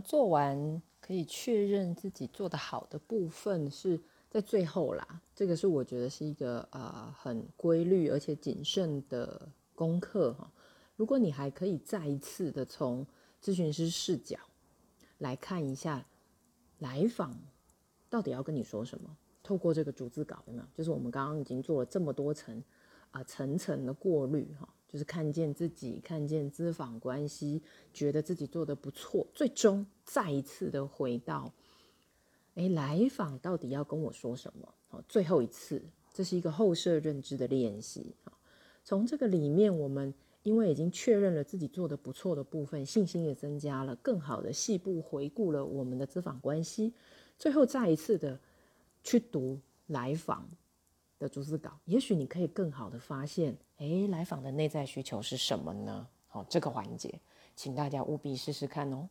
[0.00, 5.22] 做完可以确认自己做的好的部分是在最后啦。
[5.34, 10.50] 这个是我觉得是一个呃很规律而且谨慎的功课哈。
[10.96, 13.06] 如果你还可以再一次的从
[13.42, 14.38] 咨询师视角
[15.18, 16.04] 来看一下
[16.78, 17.38] 来访
[18.08, 20.64] 到底要跟你说什么，透过这个逐字稿有没有？
[20.74, 22.62] 就是我们刚刚已经做了这么多层
[23.10, 24.68] 啊层层的过滤哈。
[24.88, 27.62] 就是看见自己，看见资访关系，
[27.92, 31.52] 觉得自己做的不错，最终再一次的回到，
[32.54, 34.74] 哎，来访到底要跟我说什么？
[34.88, 35.82] 好，最后一次，
[36.14, 38.14] 这是一个后设认知的练习。
[38.84, 46.94] 从这个里面，我们因为已经确认了自己做的不错的部分，信心也增加了，更好的细部回顾了我们的资访关系，
[47.36, 48.38] 最后再一次的
[49.02, 49.58] 去读
[49.88, 50.48] 来访。
[51.18, 56.08] 的逐字稿，也许你可以更好的发现，哎，来访的内在需求是什么呢？
[56.28, 57.20] 好，这个环节，
[57.54, 59.08] 请大家务必试试看哦。